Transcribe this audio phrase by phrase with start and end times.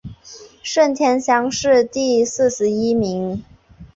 [0.63, 3.43] 顺天乡试第四十一名。